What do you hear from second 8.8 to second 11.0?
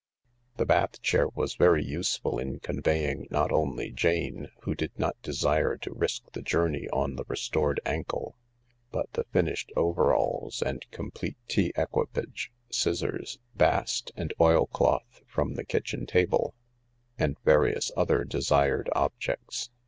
but the finished overalls and